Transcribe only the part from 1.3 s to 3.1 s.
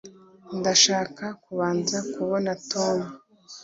kubanza kubona tom